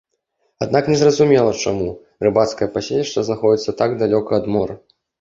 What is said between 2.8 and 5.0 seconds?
паселішча знаходзіцца так далёка ад мора.